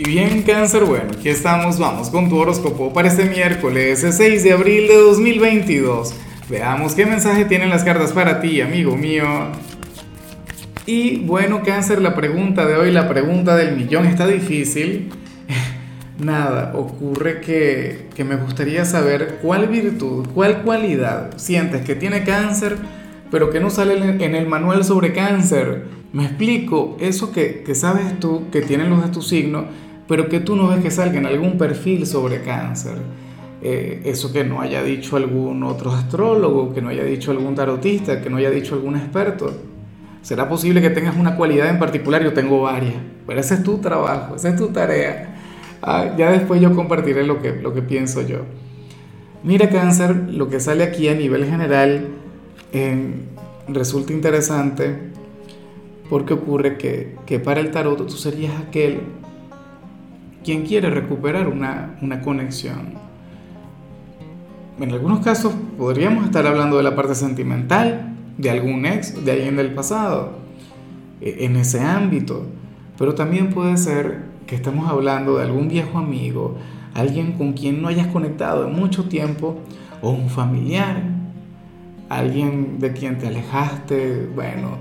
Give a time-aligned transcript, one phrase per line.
[0.00, 4.52] Y bien, cáncer, bueno, aquí estamos, vamos con tu horóscopo para este miércoles 6 de
[4.52, 6.14] abril de 2022.
[6.48, 9.26] Veamos qué mensaje tienen las cartas para ti, amigo mío.
[10.86, 15.10] Y bueno, cáncer, la pregunta de hoy, la pregunta del millón está difícil.
[16.18, 22.78] Nada, ocurre que, que me gustaría saber cuál virtud, cuál cualidad sientes que tiene cáncer,
[23.30, 26.00] pero que no sale en el manual sobre cáncer.
[26.14, 29.66] Me explico, eso que, que sabes tú, que tienen los de tu signo,
[30.10, 32.96] pero que tú no ves que salga en algún perfil sobre cáncer.
[33.62, 38.20] Eh, eso que no haya dicho algún otro astrólogo, que no haya dicho algún tarotista,
[38.20, 39.52] que no haya dicho algún experto.
[40.20, 42.24] ¿Será posible que tengas una cualidad en particular?
[42.24, 45.36] Yo tengo varias, pero ese es tu trabajo, esa es tu tarea.
[45.80, 48.38] Ah, ya después yo compartiré lo que, lo que pienso yo.
[49.44, 52.08] Mira cáncer, lo que sale aquí a nivel general
[52.72, 53.14] eh,
[53.68, 54.92] resulta interesante
[56.10, 59.02] porque ocurre que, que para el tarot tú serías aquel
[60.44, 62.94] quien quiere recuperar una, conexión.
[64.78, 69.56] En algunos casos podríamos estar hablando de la parte sentimental, de algún ex, de alguien
[69.56, 70.38] del pasado,
[71.20, 72.46] e, en ese ámbito.
[72.96, 76.56] Pero también puede ser que estemos hablando de algún viejo amigo,
[76.94, 79.58] alguien con quien no hayas conectado en mucho tiempo,
[80.00, 81.02] o un familiar,
[82.08, 84.78] alguien de quien te alejaste, bueno,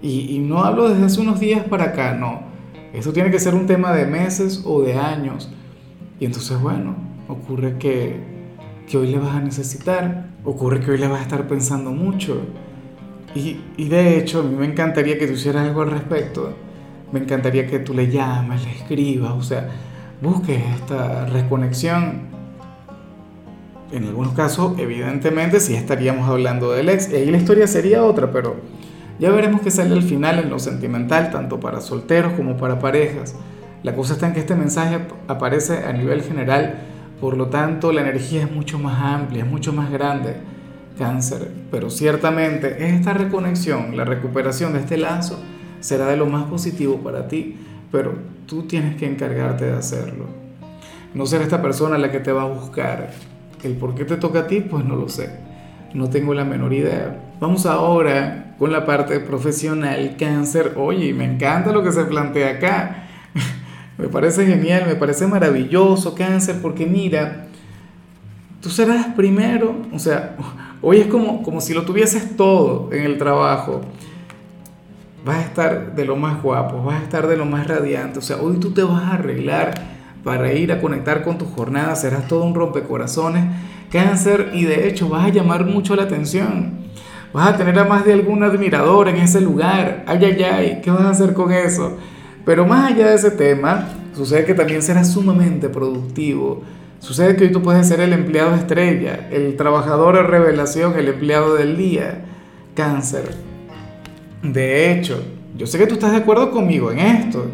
[0.00, 2.51] y no hablo desde hace unos días para acá, no
[2.92, 5.50] eso tiene que ser un tema de meses o de años.
[6.20, 6.94] Y entonces, bueno,
[7.28, 8.16] ocurre que,
[8.86, 12.42] que hoy le vas a necesitar, ocurre que hoy le vas a estar pensando mucho.
[13.34, 16.54] Y, y, de hecho, a mí me encantaría que tú hicieras algo al respecto.
[17.12, 19.68] Me encantaría que tú le llames, le escribas, o sea,
[20.20, 22.30] busques esta reconexión.
[23.90, 27.10] En algunos casos, evidentemente, sí estaríamos hablando del ex.
[27.10, 28.56] Y ahí la historia sería otra, pero
[29.22, 33.36] ya veremos qué sale al final en lo sentimental, tanto para solteros como para parejas.
[33.84, 34.98] La cosa está en que este mensaje
[35.28, 36.80] aparece a nivel general,
[37.20, 40.38] por lo tanto la energía es mucho más amplia, es mucho más grande.
[40.98, 45.38] Cáncer, pero ciertamente esta reconexión, la recuperación de este lazo,
[45.78, 47.56] será de lo más positivo para ti,
[47.92, 48.14] pero
[48.46, 50.24] tú tienes que encargarte de hacerlo.
[51.14, 53.10] No ser esta persona la que te va a buscar.
[53.62, 55.30] El por qué te toca a ti, pues no lo sé.
[55.94, 57.20] No tengo la menor idea.
[57.38, 60.74] Vamos ahora con la parte profesional, cáncer.
[60.76, 63.08] Oye, me encanta lo que se plantea acá.
[63.98, 67.48] me parece genial, me parece maravilloso, cáncer, porque mira,
[68.60, 70.36] tú serás primero, o sea,
[70.80, 73.80] hoy es como, como si lo tuvieses todo en el trabajo.
[75.24, 78.20] Vas a estar de lo más guapo, vas a estar de lo más radiante.
[78.20, 79.74] O sea, hoy tú te vas a arreglar
[80.22, 83.44] para ir a conectar con tu jornada, serás todo un rompecorazones
[83.90, 86.81] cáncer y de hecho vas a llamar mucho la atención.
[87.32, 90.04] Vas a tener a más de algún admirador en ese lugar.
[90.06, 91.96] Ay, ay, ay, ¿qué vas a hacer con eso?
[92.44, 96.62] Pero más allá de ese tema, sucede que también serás sumamente productivo.
[96.98, 101.54] Sucede que hoy tú puedes ser el empleado estrella, el trabajador de revelación, el empleado
[101.54, 102.22] del día.
[102.74, 103.34] Cáncer.
[104.42, 105.22] De hecho,
[105.56, 107.46] yo sé que tú estás de acuerdo conmigo en esto,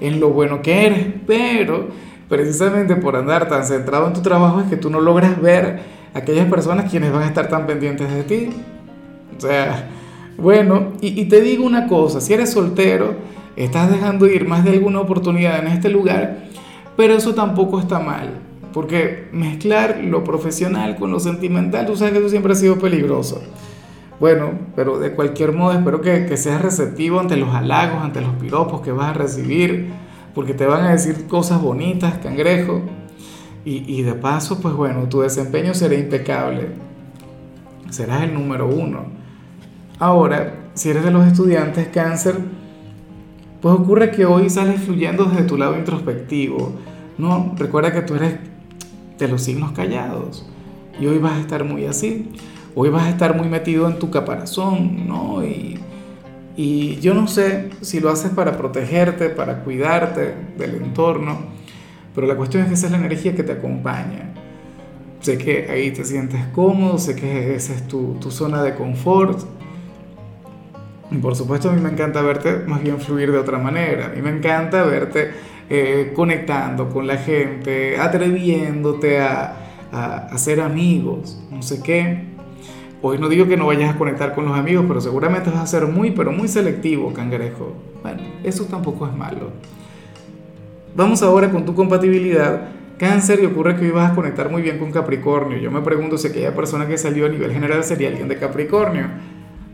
[0.00, 1.88] en lo bueno que eres, pero
[2.28, 5.80] precisamente por andar tan centrado en tu trabajo es que tú no logras ver
[6.14, 8.50] aquellas personas quienes van a estar tan pendientes de ti.
[9.40, 9.88] O sea,
[10.36, 13.14] bueno, y, te digo una cosa, si eres soltero,
[13.56, 16.44] estás dejando ir más de alguna oportunidad en este lugar,
[16.96, 18.34] pero eso tampoco está mal,
[18.72, 23.42] porque mezclar lo profesional con lo sentimental, tú sabes que eso siempre ha sido peligroso.
[24.18, 28.34] Bueno, pero de cualquier modo espero que, que seas receptivo ante los halagos, ante los
[28.34, 29.88] piropos que vas a recibir
[30.34, 32.82] porque te van a decir cosas bonitas, cangrejo,
[33.62, 36.68] y, de paso, pues bueno, tu desempeño será impecable,
[37.90, 39.19] serás el número uno.
[40.00, 42.34] Ahora, si eres de los estudiantes cáncer,
[43.62, 46.72] pues ocurre que hoy sales fluyendo desde tu lado introspectivo,
[47.18, 47.54] ¿no?
[47.56, 48.34] Recuerda que tú eres
[49.16, 50.48] de los signos callados
[50.98, 52.32] y hoy vas a estar muy así,
[52.74, 55.44] hoy vas a estar muy metido en tu caparazón, ¿no?
[55.44, 55.78] Y
[56.62, 61.38] y yo no sé si lo haces para protegerte, para cuidarte del entorno,
[62.14, 64.34] pero la cuestión es que esa es la energía que te acompaña.
[65.20, 69.40] Sé que ahí te sientes cómodo, sé que esa es tu, tu zona de confort.
[71.18, 74.06] Por supuesto a mí me encanta verte más bien fluir de otra manera.
[74.06, 75.30] A mí me encanta verte
[75.68, 79.56] eh, conectando con la gente, atreviéndote a,
[79.92, 82.30] a, a ser amigos, no sé qué.
[83.02, 85.66] Hoy no digo que no vayas a conectar con los amigos, pero seguramente vas a
[85.66, 87.74] ser muy, pero muy selectivo, cangrejo.
[88.02, 89.50] Bueno, eso tampoco es malo.
[90.94, 92.68] Vamos ahora con tu compatibilidad.
[92.98, 95.56] Cáncer y ocurre que hoy vas a conectar muy bien con Capricornio.
[95.56, 99.06] Yo me pregunto si aquella persona que salió a nivel general sería alguien de Capricornio.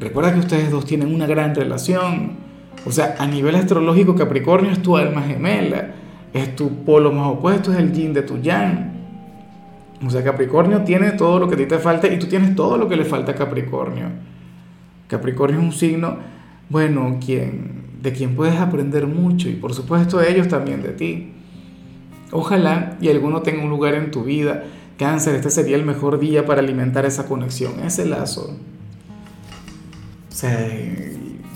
[0.00, 2.38] Recuerda que ustedes dos tienen una gran relación.
[2.84, 5.94] O sea, a nivel astrológico Capricornio es tu alma gemela.
[6.32, 8.92] es tu polo más opuesto, es el yin de tu yang.
[10.04, 12.76] O sea, Capricornio tiene todo lo que a ti te falta y tú tienes todo
[12.76, 14.06] lo que le falta a Capricornio.
[15.06, 16.16] Capricornio es un signo,
[16.68, 21.32] bueno, quien, de quien puedes aprender mucho y por supuesto ellos también de ti.
[22.32, 24.64] Ojalá y alguno tenga un lugar en tu vida.
[24.98, 28.56] Cáncer, este sería el mejor día para alimentar esa conexión, ese lazo.
[30.32, 30.66] O sea,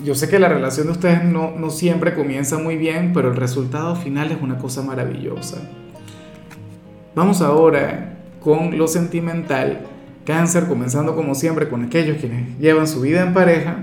[0.03, 3.35] yo sé que la relación de ustedes no, no siempre comienza muy bien, pero el
[3.35, 5.57] resultado final es una cosa maravillosa.
[7.15, 9.79] Vamos ahora con lo sentimental.
[10.25, 13.77] Cáncer, comenzando como siempre con aquellos quienes llevan su vida en pareja.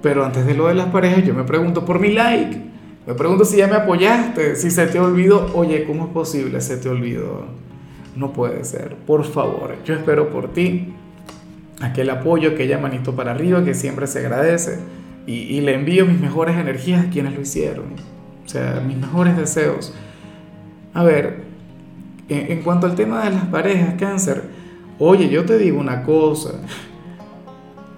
[0.00, 2.58] Pero antes de lo de las parejas, yo me pregunto por mi like.
[3.06, 5.50] Me pregunto si ya me apoyaste, si se te olvidó.
[5.54, 6.62] Oye, ¿cómo es posible?
[6.62, 7.44] Se te olvidó.
[8.16, 8.96] No puede ser.
[9.06, 10.94] Por favor, yo espero por ti
[11.80, 14.78] aquel apoyo, aquella manito para arriba que siempre se agradece.
[15.26, 17.86] Y, y le envío mis mejores energías a quienes lo hicieron.
[18.44, 19.92] O sea, mis mejores deseos.
[20.94, 21.42] A ver,
[22.28, 24.42] en, cuanto al tema de las parejas, cáncer,
[24.98, 26.52] oye, yo te digo una cosa.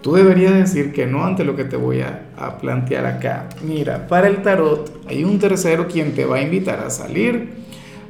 [0.03, 3.49] Tú deberías decir que no ante lo que te voy a, a, plantear acá.
[3.63, 7.51] Mira, para el tarot hay un tercero quien te va a invitar a salir,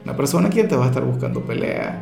[0.05, 2.01] una persona quien te va a estar buscando pelea.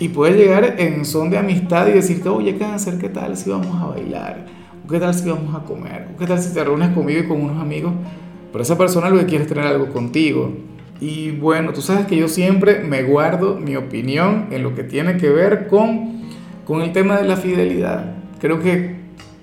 [0.00, 3.80] Y puede llegar en son de amistad y decirte, oye, cáncer, ¿qué tal si vamos
[3.80, 4.46] a bailar?
[4.82, 6.08] ¿O qué tal si vamos a comer?
[6.14, 7.92] ¿O qué tal si te reúnes conmigo y con unos amigos?
[8.50, 10.54] Pero esa persona lo que quiere es tener algo contigo.
[11.02, 15.18] Y bueno, tú sabes que yo siempre me guardo mi opinión en lo que tiene
[15.18, 16.22] que ver con,
[16.66, 18.14] con el tema de la fidelidad.
[18.40, 18.96] Creo que,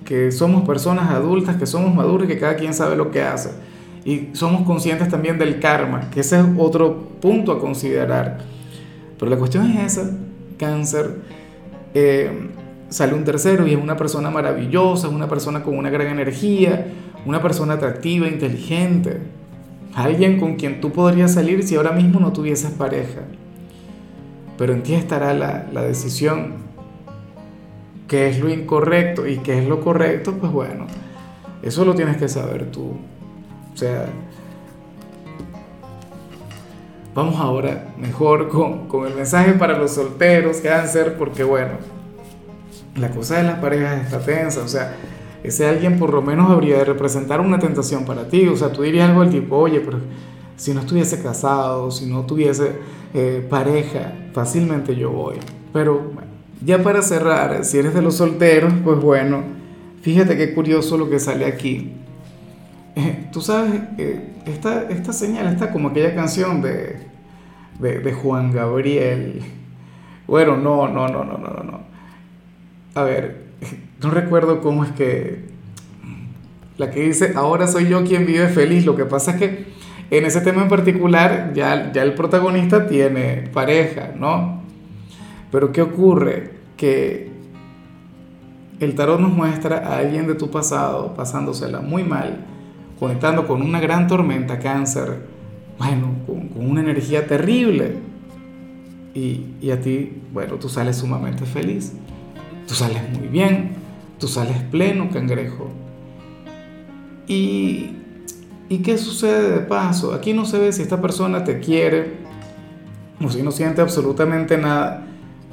[0.04, 3.50] que somos personas adultas, que somos maduros y que cada quien sabe lo que hace.
[4.04, 8.38] Y somos conscientes también del karma, que ese es otro punto a considerar.
[9.18, 10.10] Pero la cuestión es esa,
[10.58, 11.16] cáncer.
[11.94, 12.50] Eh,
[12.90, 16.86] sale un tercero y es una persona maravillosa, una persona con una gran energía,
[17.24, 19.18] una persona atractiva, inteligente
[19.94, 23.22] alguien con quien tú podrías salir si ahora mismo no tuvieses pareja.
[24.56, 26.54] Pero en ti estará la, la decisión,
[28.06, 30.86] qué es lo incorrecto y qué es lo correcto, pues bueno,
[31.62, 32.96] eso lo tienes que saber tú.
[33.72, 34.06] O sea,
[37.18, 41.72] vamos ahora mejor con, con el mensaje para los solteros, cáncer, porque bueno,
[42.94, 44.96] la cosa de las parejas está tensa, o sea,
[45.42, 48.46] ese alguien por lo menos habría de representar una tentación para ti.
[48.46, 49.98] O sea, tú dirías algo del tipo, oye, pero
[50.56, 52.76] si no estuviese casado, si no tuviese
[53.12, 55.38] eh, pareja, fácilmente yo voy.
[55.72, 56.12] Pero
[56.64, 59.42] ya para cerrar, si eres de los solteros, pues bueno,
[60.02, 61.94] fíjate qué curioso lo que sale aquí.
[63.32, 66.96] Tú sabes, eh, esta, esta señal está como aquella canción de,
[67.78, 69.42] de, de Juan Gabriel.
[70.26, 71.80] Bueno, no, no, no, no, no, no.
[72.94, 73.44] A ver,
[74.02, 75.48] no recuerdo cómo es que
[76.78, 78.86] la que dice, ahora soy yo quien vive feliz.
[78.86, 79.66] Lo que pasa es que
[80.10, 84.62] en ese tema en particular ya, ya el protagonista tiene pareja, ¿no?
[85.50, 86.52] Pero ¿qué ocurre?
[86.76, 87.30] Que
[88.80, 92.46] el tarot nos muestra a alguien de tu pasado pasándosela muy mal,
[92.98, 95.26] conectando con una gran tormenta, cáncer,
[95.78, 97.96] bueno, con, una energía terrible.
[99.14, 101.92] Y, y a ti, bueno, tú sales sumamente feliz,
[102.66, 103.78] tú sales muy bien
[104.18, 105.70] Tú sales pleno, cangrejo.
[107.28, 107.90] ¿Y,
[108.68, 110.12] ¿Y qué sucede de paso?
[110.12, 112.14] Aquí no se ve si esta persona te quiere
[113.24, 115.06] o si no siente absolutamente nada,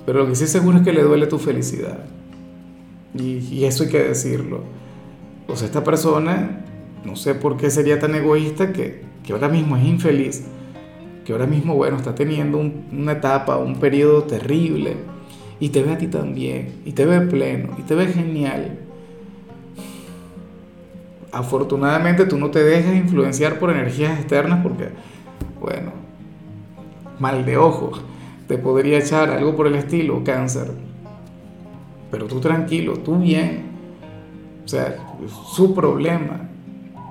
[0.06, 2.00] pero lo que sí seguro es que le duele tu felicidad.
[3.14, 4.64] Y, y eso hay que decirlo.
[5.48, 6.64] O sea, esta persona,
[7.06, 10.44] no sé por qué sería tan egoísta que, que ahora mismo es infeliz,
[11.24, 14.98] que ahora mismo, bueno, está teniendo una etapa, un periodo terrible
[15.60, 18.80] y te ve a ti también, y te ve pleno, y te ve genial.
[21.32, 24.90] Afortunadamente tú no te dejas influenciar por energías externas porque,
[25.60, 25.92] bueno,
[27.20, 27.92] mal de ojo,
[28.48, 30.72] te podría echar algo por el estilo, cáncer.
[32.12, 33.66] Pero tú tranquilo, tú bien.
[34.64, 34.96] O sea,
[35.54, 36.50] su problema.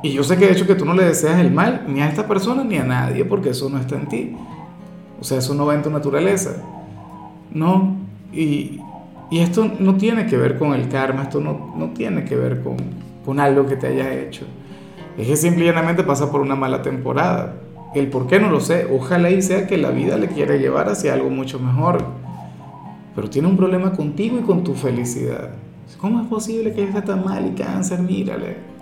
[0.05, 2.09] Y yo sé que de hecho que tú no le deseas el mal ni a
[2.11, 4.37] esta persona ni a nadie porque eso no está en ti.
[5.19, 6.57] O sea, eso no va en tu naturaleza.
[7.51, 7.97] No,
[8.31, 8.81] y,
[9.31, 12.63] y esto no tiene que ver con el karma, esto no, no tiene que ver
[12.63, 12.77] con,
[13.25, 14.45] con algo que te haya hecho.
[15.17, 17.55] Es que simplemente pasa por una mala temporada.
[17.95, 18.87] El por qué no lo sé.
[18.95, 22.05] Ojalá y sea que la vida le quiere llevar hacia algo mucho mejor.
[23.15, 25.53] Pero tiene un problema contigo y con tu felicidad.
[25.99, 28.01] ¿Cómo es posible que esté tan mal y cáncer?
[28.01, 28.74] Mírale.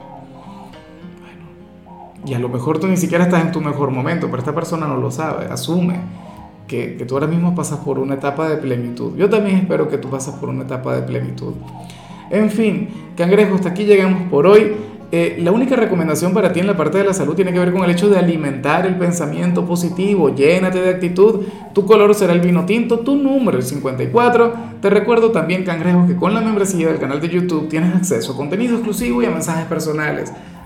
[2.25, 4.87] Y a lo mejor tú ni siquiera estás en tu mejor momento, pero esta persona
[4.87, 5.47] no lo sabe.
[5.47, 5.97] Asume
[6.69, 9.17] que, que, tú ahora mismo pasas por una etapa de plenitud.
[9.17, 11.55] Yo también espero que tú pases por una etapa de plenitud.
[12.31, 14.73] En fin, cangrejo, hasta aquí llegamos por hoy.
[15.15, 17.71] eh, la única recomendación para ti en la parte de la salud tiene que ver
[17.71, 21.43] con el hecho de alimentar el pensamiento positivo, llénate de actitud,
[21.75, 24.55] tu color será el vino tinto, tu número es 54.
[24.81, 28.37] Te recuerdo también, cangrejo, que con la membresía del canal de YouTube tienes acceso a
[28.37, 30.33] contenido exclusivo y a mensajes personales.